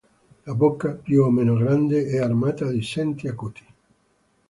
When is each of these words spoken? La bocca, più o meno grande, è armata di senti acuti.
La 0.47 0.53
bocca, 0.55 0.93
più 0.93 1.21
o 1.21 1.29
meno 1.29 1.53
grande, 1.55 2.07
è 2.07 2.17
armata 2.17 2.67
di 2.71 2.81
senti 2.81 3.27
acuti. 3.27 3.63